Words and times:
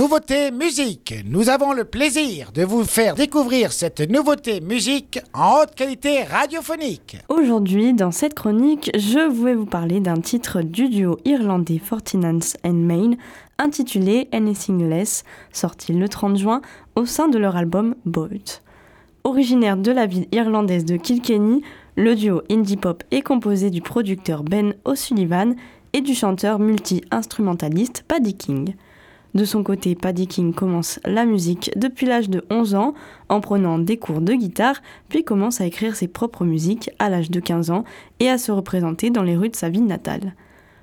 Nouveauté 0.00 0.50
musique. 0.50 1.14
Nous 1.26 1.50
avons 1.50 1.74
le 1.74 1.84
plaisir 1.84 2.52
de 2.52 2.64
vous 2.64 2.84
faire 2.84 3.14
découvrir 3.16 3.70
cette 3.70 4.00
nouveauté 4.00 4.62
musique 4.62 5.20
en 5.34 5.58
haute 5.58 5.74
qualité 5.74 6.22
radiophonique. 6.22 7.18
Aujourd'hui, 7.28 7.92
dans 7.92 8.10
cette 8.10 8.32
chronique, 8.32 8.90
je 8.94 9.30
vais 9.44 9.54
vous 9.54 9.66
parler 9.66 10.00
d'un 10.00 10.22
titre 10.22 10.62
du 10.62 10.88
duo 10.88 11.18
irlandais 11.26 11.76
Fortinance 11.76 12.56
and 12.64 12.72
Main 12.72 13.10
intitulé 13.58 14.30
Anything 14.32 14.88
Less, 14.88 15.22
sorti 15.52 15.92
le 15.92 16.08
30 16.08 16.38
juin 16.38 16.62
au 16.96 17.04
sein 17.04 17.28
de 17.28 17.36
leur 17.36 17.56
album 17.56 17.94
Boat. 18.06 18.62
Originaire 19.24 19.76
de 19.76 19.92
la 19.92 20.06
ville 20.06 20.28
irlandaise 20.32 20.86
de 20.86 20.96
Kilkenny, 20.96 21.60
le 21.96 22.14
duo 22.14 22.40
indie 22.50 22.78
pop 22.78 23.04
est 23.10 23.20
composé 23.20 23.68
du 23.68 23.82
producteur 23.82 24.44
Ben 24.44 24.72
O'Sullivan 24.86 25.56
et 25.92 26.00
du 26.00 26.14
chanteur 26.14 26.58
multi-instrumentaliste 26.58 28.06
Paddy 28.08 28.34
King. 28.34 28.74
De 29.34 29.44
son 29.44 29.62
côté, 29.62 29.94
Paddy 29.94 30.26
King 30.26 30.52
commence 30.52 30.98
la 31.04 31.24
musique 31.24 31.70
depuis 31.76 32.06
l'âge 32.06 32.28
de 32.28 32.44
11 32.50 32.74
ans 32.74 32.94
en 33.28 33.40
prenant 33.40 33.78
des 33.78 33.96
cours 33.96 34.20
de 34.20 34.34
guitare, 34.34 34.82
puis 35.08 35.22
commence 35.22 35.60
à 35.60 35.66
écrire 35.66 35.94
ses 35.94 36.08
propres 36.08 36.44
musiques 36.44 36.90
à 36.98 37.08
l'âge 37.08 37.30
de 37.30 37.38
15 37.38 37.70
ans 37.70 37.84
et 38.18 38.28
à 38.28 38.38
se 38.38 38.50
représenter 38.50 39.10
dans 39.10 39.22
les 39.22 39.36
rues 39.36 39.50
de 39.50 39.56
sa 39.56 39.68
ville 39.68 39.86
natale. 39.86 40.34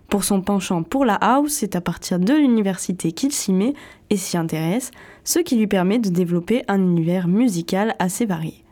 Pour 0.10 0.23
son 0.23 0.42
penchant 0.42 0.84
pour 0.84 1.04
la 1.04 1.16
house, 1.16 1.52
c'est 1.52 1.76
à 1.76 1.82
partir 1.82 2.20
de 2.20 2.34
l'université 2.34 3.12
qu'il 3.12 3.34
s'y 3.34 3.52
met 3.52 3.73
et 4.10 4.16
s'y 4.16 4.38
intéresse, 4.38 4.92
ce 5.26 5.40
qui 5.40 5.58
lui 5.58 5.68
permet 5.68 6.00
de 6.00 6.09
développer 6.09 6.64
un 6.70 6.82
univers 6.82 7.28
musical 7.28 7.95
assez 8.00 8.26
varié. 8.26 8.64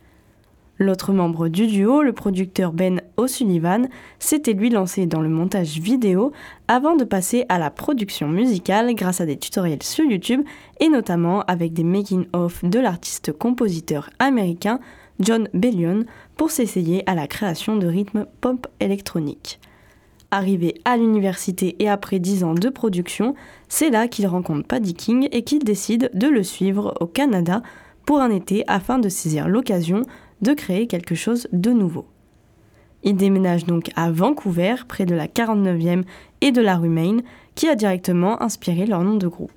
L'autre 0.77 1.13
membre 1.13 1.47
du 1.47 1.67
duo, 1.67 2.01
le 2.01 2.11
producteur 2.11 2.73
Ben 2.73 3.01
O'Sullivan, 3.15 3.87
s'était 4.19 4.51
lui 4.51 4.69
lancé 4.69 5.05
dans 5.05 5.21
le 5.21 5.29
montage 5.29 5.79
vidéo 5.79 6.33
avant 6.67 6.97
de 6.97 7.05
passer 7.05 7.45
à 7.47 7.57
la 7.59 7.71
production 7.71 8.27
musicale 8.27 8.93
grâce 8.93 9.21
à 9.21 9.25
des 9.25 9.37
tutoriels 9.37 9.83
sur 9.83 10.03
YouTube 10.03 10.41
et 10.81 10.89
notamment 10.89 11.41
avec 11.43 11.71
des 11.71 11.85
making-of 11.85 12.65
de 12.65 12.79
l'artiste-compositeur 12.79 14.09
américain 14.19 14.79
John 15.21 15.47
Bellion 15.53 16.03
pour 16.35 16.51
s'essayer 16.51 17.09
à 17.09 17.15
la 17.15 17.27
création 17.27 17.77
de 17.77 17.87
rythmes 17.87 18.25
pop 18.41 18.67
électroniques. 18.81 19.61
Arrivé 20.29 20.75
à 20.83 20.97
l'université 20.97 21.77
et 21.79 21.87
après 21.87 22.19
10 22.19 22.43
ans 22.43 22.53
de 22.53 22.67
production, 22.67 23.35
c'est 23.69 23.89
là 23.89 24.09
qu'il 24.09 24.27
rencontre 24.27 24.67
Paddy 24.67 24.93
King 24.93 25.29
et 25.31 25.43
qu'il 25.43 25.63
décide 25.63 26.11
de 26.13 26.27
le 26.27 26.43
suivre 26.43 26.95
au 26.99 27.05
Canada 27.05 27.61
pour 28.05 28.19
un 28.19 28.29
été 28.29 28.63
afin 28.67 28.99
de 28.99 29.07
saisir 29.07 29.47
l'occasion 29.47 30.01
de 30.45 30.53
créer 30.53 30.85
quelque 30.85 31.15
chose 31.15 31.47
de 31.51 31.71
nouveau. 31.71 32.05
Il 33.03 33.15
déménage 33.15 33.65
donc 33.65 33.89
à 33.95 34.11
Vancouver, 34.11 34.75
près 34.87 35.05
de 35.05 35.15
la 35.15 35.27
49e 35.27 36.03
et 36.41 36.51
de 36.51 36.61
la 36.61 36.77
rue 36.77 36.89
Main, 36.89 37.17
qui 37.55 37.67
a 37.67 37.75
directement 37.75 38.41
inspiré 38.41 38.85
leur 38.85 39.03
nom 39.03 39.15
de 39.15 39.27
groupe. 39.27 39.51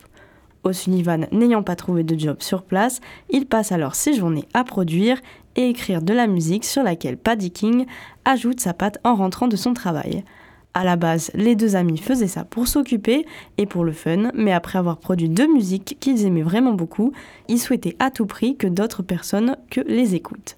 O'Sullivan 0.64 1.27
n'ayant 1.31 1.62
pas 1.62 1.77
trouvé 1.77 2.05
de 2.05 2.19
job 2.19 2.39
sur 2.41 2.62
place, 2.62 3.00
il 3.31 3.47
passe 3.47 3.70
alors 3.70 3.94
ses 3.94 4.14
journées 4.14 4.48
à 4.55 4.64
produire 4.64 5.20
et 5.56 5.69
écrire 5.69 6.03
de 6.03 6.12
la 6.12 6.27
musique 6.27 6.64
sur 6.64 6.83
laquelle 6.83 7.16
Paddy 7.16 7.50
King 7.50 7.86
ajoute 8.25 8.61
sa 8.61 8.72
patte 8.72 8.98
en 9.05 9.14
rentrant 9.14 9.48
de 9.48 9.56
son 9.56 9.75
travail. 9.75 10.25
À 10.75 10.84
la 10.84 10.97
base, 10.97 11.31
les 11.34 11.55
deux 11.55 11.77
amis 11.77 11.98
faisaient 11.98 12.28
ça 12.28 12.44
pour 12.44 12.69
s'occuper 12.69 13.27
et 13.56 13.66
pour 13.66 13.84
le 13.84 13.92
fun, 13.92 14.31
mais 14.34 14.53
après 14.53 14.78
avoir 14.78 14.98
produit 14.98 15.28
deux 15.28 15.53
musiques 15.53 15.97
qu'ils 16.00 16.25
aimaient 16.27 16.42
vraiment 16.42 16.75
beaucoup, 16.75 17.12
ils 17.48 17.59
souhaitaient 17.59 17.97
à 17.98 18.11
tout 18.11 18.27
prix 18.27 18.56
que 18.56 18.66
d'autres 18.66 19.03
personnes 19.03 19.56
que 19.70 19.81
les 19.81 20.14
écoutent 20.14 20.57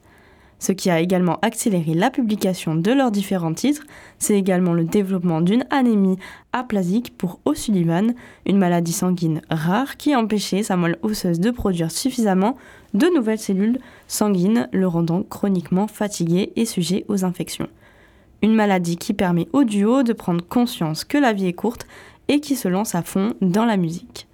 ce 0.60 0.72
qui 0.72 0.90
a 0.90 1.00
également 1.00 1.38
accéléré 1.42 1.94
la 1.94 2.10
publication 2.10 2.76
de 2.76 2.92
leurs 2.92 3.10
différents 3.10 3.54
titres. 3.54 3.82
C'est 4.18 4.38
également 4.38 4.72
le 4.72 4.84
développement 4.84 5.40
d'une 5.40 5.64
anémie 5.70 6.18
aplasique 6.52 7.16
pour 7.16 7.40
O'Sullivan, 7.44 8.14
une 8.46 8.58
maladie 8.58 8.92
sanguine 8.92 9.40
rare 9.50 9.96
qui 9.96 10.12
a 10.12 10.20
empêché 10.20 10.62
sa 10.62 10.76
moelle 10.76 10.98
osseuse 11.02 11.40
de 11.40 11.50
produire 11.50 11.90
suffisamment 11.90 12.56
de 12.94 13.06
nouvelles 13.14 13.38
cellules 13.38 13.80
sanguines, 14.06 14.68
le 14.70 14.86
rendant 14.86 15.22
chroniquement 15.22 15.88
fatigué 15.88 16.52
et 16.56 16.66
sujet 16.66 17.04
aux 17.08 17.24
infections. 17.24 17.68
Une 18.42 18.54
maladie 18.54 18.96
qui 18.96 19.14
permet 19.14 19.48
au 19.52 19.64
duo 19.64 20.02
de 20.02 20.12
prendre 20.12 20.46
conscience 20.46 21.04
que 21.04 21.18
la 21.18 21.32
vie 21.32 21.46
est 21.46 21.52
courte 21.52 21.86
et 22.28 22.40
qui 22.40 22.54
se 22.54 22.68
lance 22.68 22.94
à 22.94 23.02
fond 23.02 23.34
dans 23.40 23.64
la 23.64 23.76
musique. 23.76 24.26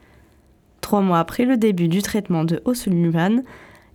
Trois 0.81 1.01
mois 1.01 1.19
après 1.19 1.45
le 1.45 1.57
début 1.57 1.89
du 1.89 2.03
traitement 2.03 2.45
de 2.45 2.61
O'Sullivan, 2.65 3.43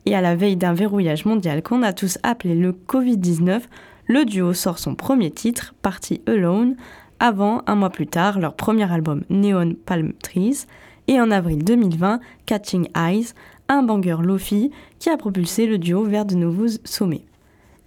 et 0.06 0.16
à 0.16 0.22
la 0.22 0.36
veille 0.36 0.56
d'un 0.56 0.74
verrouillage 0.74 1.26
mondial 1.26 1.62
qu'on 1.62 1.84
a 1.84 1.94
tous 1.94 2.18
appelé 2.24 2.56
le 2.56 2.72
Covid-19, 2.72 3.62
le 4.08 4.26
duo 4.26 4.54
sort 4.54 4.80
son 4.80 4.96
premier 4.96 5.32
titre, 5.32 5.74
Party 5.82 6.22
Alone, 6.28 6.76
avant, 7.20 7.62
un 7.68 7.76
mois 7.76 7.92
plus 7.92 8.08
tard, 8.08 8.40
leur 8.40 8.56
premier 8.56 8.92
album 8.92 9.24
Neon 9.30 9.76
Palm 9.86 10.14
Trees, 10.24 10.66
et 11.08 11.20
en 11.22 11.32
avril 11.32 11.64
2020, 11.64 12.20
Catching 12.46 12.88
Eyes, 12.96 13.34
un 13.70 13.84
banger 13.84 14.18
Lofi 14.22 14.72
qui 15.00 15.10
a 15.10 15.18
propulsé 15.18 15.66
le 15.66 15.78
duo 15.78 16.04
vers 16.04 16.26
de 16.26 16.36
nouveaux 16.36 16.68
sommets. 16.84 17.24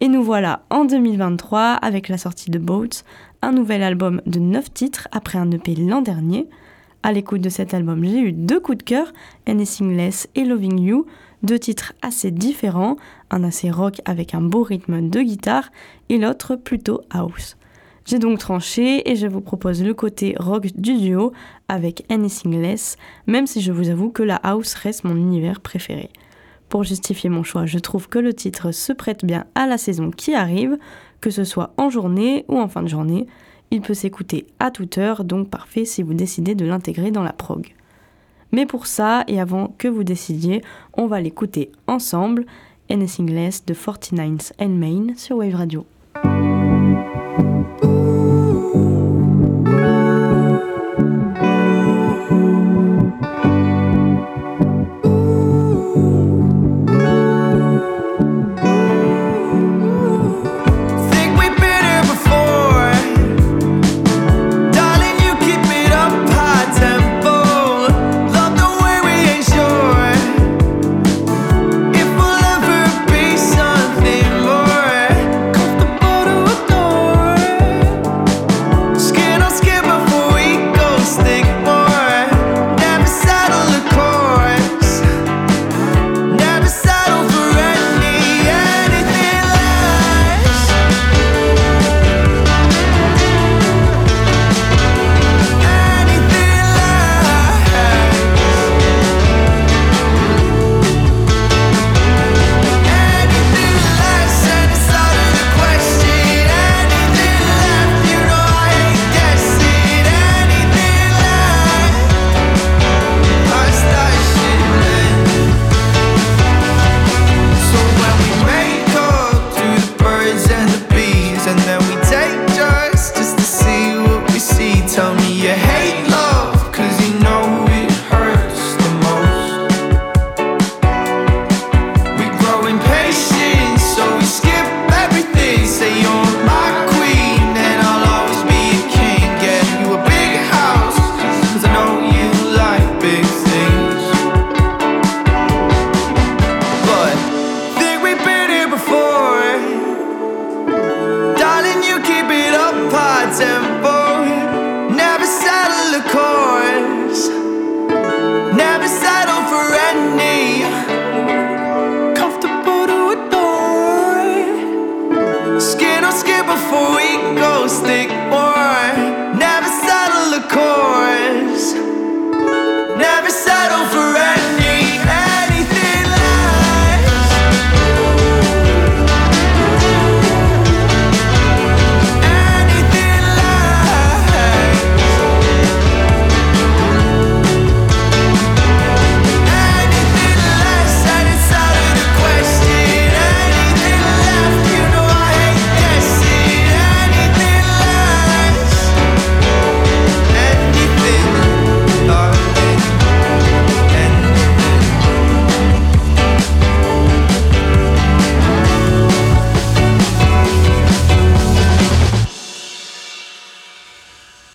Et 0.00 0.08
nous 0.08 0.22
voilà 0.22 0.64
en 0.70 0.84
2023 0.84 1.60
avec 1.60 2.08
la 2.08 2.18
sortie 2.18 2.50
de 2.50 2.58
Boats, 2.58 3.02
un 3.42 3.52
nouvel 3.52 3.82
album 3.82 4.20
de 4.26 4.38
9 4.38 4.72
titres 4.72 5.08
après 5.12 5.38
un 5.38 5.50
EP 5.50 5.74
l'an 5.74 6.00
dernier. 6.00 6.48
À 7.02 7.12
l'écoute 7.12 7.40
de 7.40 7.48
cet 7.48 7.74
album, 7.74 8.04
j'ai 8.04 8.20
eu 8.20 8.32
deux 8.32 8.60
coups 8.60 8.78
de 8.78 8.82
cœur, 8.82 9.12
Anything 9.46 9.96
Less 9.96 10.28
et 10.34 10.44
Loving 10.44 10.80
You, 10.80 11.06
deux 11.44 11.58
titres 11.58 11.92
assez 12.02 12.30
différents, 12.30 12.96
un 13.30 13.44
assez 13.44 13.70
rock 13.70 14.00
avec 14.04 14.34
un 14.34 14.40
beau 14.40 14.62
rythme 14.62 15.08
de 15.08 15.20
guitare 15.20 15.70
et 16.08 16.18
l'autre 16.18 16.56
plutôt 16.56 17.02
house. 17.10 17.56
J'ai 18.06 18.18
donc 18.18 18.38
tranché 18.38 19.10
et 19.10 19.16
je 19.16 19.26
vous 19.26 19.40
propose 19.40 19.82
le 19.82 19.94
côté 19.94 20.34
rock 20.38 20.66
du 20.74 20.98
duo 20.98 21.32
avec 21.68 22.04
Anything 22.10 22.60
Less, 22.60 22.96
même 23.26 23.46
si 23.46 23.60
je 23.60 23.72
vous 23.72 23.88
avoue 23.88 24.10
que 24.10 24.22
la 24.22 24.36
house 24.36 24.74
reste 24.74 25.04
mon 25.04 25.16
univers 25.16 25.60
préféré. 25.60 26.10
Pour 26.68 26.82
justifier 26.82 27.30
mon 27.30 27.42
choix, 27.42 27.66
je 27.66 27.78
trouve 27.78 28.08
que 28.08 28.18
le 28.18 28.34
titre 28.34 28.72
se 28.72 28.92
prête 28.92 29.24
bien 29.24 29.46
à 29.54 29.66
la 29.66 29.78
saison 29.78 30.10
qui 30.10 30.34
arrive, 30.34 30.76
que 31.20 31.30
ce 31.30 31.44
soit 31.44 31.72
en 31.76 31.88
journée 31.88 32.44
ou 32.48 32.58
en 32.58 32.68
fin 32.68 32.82
de 32.82 32.88
journée. 32.88 33.26
Il 33.70 33.80
peut 33.80 33.94
s'écouter 33.94 34.46
à 34.58 34.70
toute 34.70 34.98
heure, 34.98 35.24
donc 35.24 35.48
parfait 35.48 35.84
si 35.84 36.02
vous 36.02 36.14
décidez 36.14 36.54
de 36.54 36.66
l'intégrer 36.66 37.10
dans 37.10 37.22
la 37.22 37.32
prog. 37.32 37.74
Mais 38.54 38.66
pour 38.66 38.86
ça, 38.86 39.24
et 39.26 39.40
avant 39.40 39.74
que 39.78 39.88
vous 39.88 40.04
décidiez, 40.04 40.62
on 40.92 41.08
va 41.08 41.20
l'écouter 41.20 41.72
ensemble. 41.88 42.46
Anything 42.88 43.28
Less 43.28 43.64
de 43.66 43.74
49th 43.74 44.52
and 44.60 44.68
Main 44.68 45.16
sur 45.16 45.38
Wave 45.38 45.56
Radio. 45.56 45.84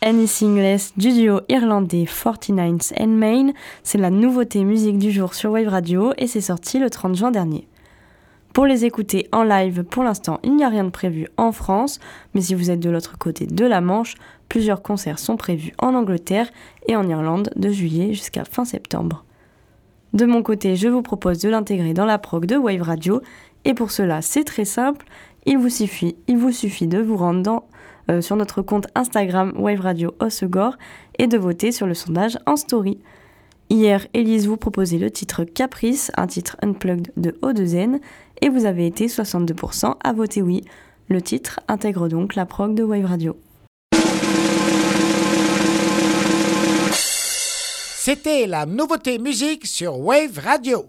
Anything 0.02 0.56
Less 0.56 0.94
du 0.96 1.12
duo 1.12 1.42
irlandais 1.50 2.06
49 2.06 2.94
and 2.98 3.08
Main, 3.08 3.52
c'est 3.84 3.98
la 3.98 4.10
nouveauté 4.10 4.64
musique 4.64 4.98
du 4.98 5.12
jour 5.12 5.34
sur 5.34 5.52
Wave 5.52 5.68
Radio 5.68 6.14
et 6.18 6.26
c'est 6.26 6.40
sorti 6.40 6.80
le 6.80 6.90
30 6.90 7.16
juin 7.16 7.32
dernier. 7.32 7.68
Pour 8.54 8.66
les 8.66 8.86
écouter 8.86 9.28
en 9.34 9.44
live, 9.44 9.84
pour 9.84 10.04
l'instant, 10.04 10.40
il 10.44 10.56
n'y 10.56 10.64
a 10.64 10.70
rien 10.70 10.86
de 10.86 10.90
prévu 10.90 11.28
en 11.36 11.52
France, 11.52 12.00
mais 12.34 12.40
si 12.40 12.56
vous 12.56 12.72
êtes 12.72 12.80
de 12.80 12.90
l'autre 12.90 13.18
côté 13.18 13.46
de 13.46 13.66
la 13.66 13.82
Manche, 13.82 14.16
plusieurs 14.48 14.82
concerts 14.82 15.20
sont 15.20 15.36
prévus 15.36 15.74
en 15.80 15.94
Angleterre 15.94 16.48
et 16.88 16.96
en 16.96 17.06
Irlande 17.10 17.50
de 17.58 17.70
juillet 17.70 18.14
jusqu'à 18.14 18.46
fin 18.46 18.64
septembre. 18.64 19.26
De 20.14 20.26
mon 20.26 20.44
côté, 20.44 20.78
je 20.78 20.88
vous 20.88 21.02
propose 21.02 21.40
de 21.40 21.50
l'intégrer 21.50 21.94
dans 21.94 22.06
la 22.06 22.20
prog 22.20 22.46
de 22.46 22.56
Wave 22.56 22.84
Radio 22.84 23.22
et 23.66 23.74
pour 23.74 23.92
cela, 23.92 24.22
c'est 24.22 24.46
très 24.46 24.66
simple, 24.66 25.06
il 25.46 25.58
vous 25.58 25.70
suffit, 25.70 26.16
il 26.30 26.38
vous 26.38 26.54
suffit 26.54 26.88
de 26.88 27.00
vous 27.00 27.18
rendre 27.18 27.44
dans 27.44 27.66
euh, 28.10 28.22
sur 28.22 28.36
notre 28.36 28.62
compte 28.62 28.88
Instagram 28.96 29.54
Wave 29.58 29.82
Radio 29.82 30.16
Osegor 30.20 30.78
et 31.18 31.28
de 31.28 31.38
voter 31.38 31.72
sur 31.72 31.88
le 31.88 31.94
sondage 31.94 32.38
en 32.46 32.56
story. 32.56 33.00
Hier, 33.70 34.08
Elise 34.14 34.48
vous 34.48 34.58
proposait 34.58 34.98
le 34.98 35.12
titre 35.12 35.44
Caprice, 35.44 36.12
un 36.18 36.26
titre 36.26 36.58
unplugged 36.64 37.12
de 37.18 37.32
O2N, 37.44 38.00
et 38.42 38.50
vous 38.50 38.66
avez 38.66 38.88
été 38.88 39.08
62% 39.08 39.96
à 40.04 40.14
voter 40.14 40.42
oui. 40.42 40.64
Le 41.08 41.22
titre 41.22 41.60
intègre 41.68 42.08
donc 42.08 42.36
la 42.36 42.46
prog 42.46 42.74
de 42.74 42.84
Wave 42.84 43.06
Radio. 43.06 43.38
C'était 48.02 48.48
la 48.48 48.66
nouveauté 48.66 49.20
musique 49.20 49.68
sur 49.68 50.00
Wave 50.00 50.40
Radio. 50.40 50.86